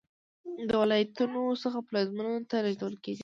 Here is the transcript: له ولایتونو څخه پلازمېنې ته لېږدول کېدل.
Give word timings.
له 0.67 0.75
ولایتونو 0.81 1.41
څخه 1.63 1.79
پلازمېنې 1.87 2.41
ته 2.49 2.55
لېږدول 2.65 2.95
کېدل. 3.03 3.19